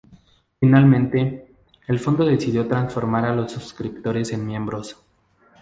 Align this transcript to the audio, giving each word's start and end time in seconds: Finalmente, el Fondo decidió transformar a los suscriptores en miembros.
Finalmente, 0.59 1.53
el 1.85 1.99
Fondo 1.99 2.25
decidió 2.25 2.67
transformar 2.67 3.25
a 3.25 3.35
los 3.35 3.51
suscriptores 3.51 4.31
en 4.33 4.47
miembros. 4.47 4.97